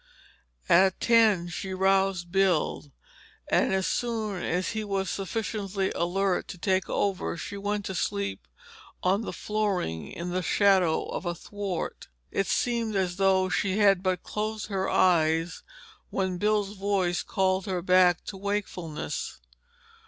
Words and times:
At 0.67 0.99
ten 0.99 1.47
she 1.47 1.75
roused 1.75 2.31
Bill, 2.31 2.91
and 3.51 3.71
as 3.71 3.85
soon 3.85 4.41
as 4.41 4.69
he 4.69 4.83
was 4.83 5.11
sufficiently 5.11 5.91
alert 5.91 6.47
to 6.47 6.57
take 6.57 6.89
over 6.89 7.37
she 7.37 7.55
went 7.55 7.85
to 7.85 7.93
sleep 7.93 8.47
on 9.03 9.21
the 9.21 9.31
flooring 9.31 10.07
in 10.11 10.31
the 10.31 10.41
shadow 10.41 11.03
of 11.05 11.27
a 11.27 11.35
thwart. 11.35 12.07
It 12.31 12.47
seemed 12.47 12.95
as 12.95 13.17
though 13.17 13.47
she 13.47 13.77
had 13.77 14.01
but 14.01 14.23
closed 14.23 14.69
her 14.69 14.89
eyes 14.89 15.61
when 16.09 16.39
Bill's 16.39 16.73
voice 16.75 17.21
called 17.21 17.67
her 17.67 17.83
back 17.83 18.23
to 18.25 18.37
wakefulness. 18.37 19.37